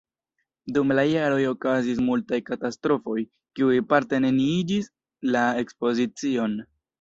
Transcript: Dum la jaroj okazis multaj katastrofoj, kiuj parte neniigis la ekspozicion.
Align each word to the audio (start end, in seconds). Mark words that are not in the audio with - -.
Dum 0.77 0.93
la 0.99 1.01
jaroj 1.09 1.43
okazis 1.49 2.01
multaj 2.05 2.39
katastrofoj, 2.47 3.17
kiuj 3.59 3.77
parte 3.93 4.21
neniigis 4.25 4.91
la 5.37 5.45
ekspozicion. 5.67 6.59